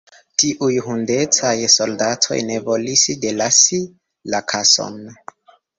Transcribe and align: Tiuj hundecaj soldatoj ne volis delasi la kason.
Tiuj 0.43 0.69
hundecaj 0.85 1.53
soldatoj 1.75 2.41
ne 2.49 2.59
volis 2.71 3.07
delasi 3.27 3.85
la 4.35 4.45
kason. 4.55 5.03